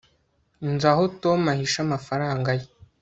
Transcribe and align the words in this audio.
nzi 0.71 0.85
aho 0.91 1.03
tom 1.21 1.39
ahisha 1.53 1.79
amafaranga 1.85 2.49
ye 2.59 2.67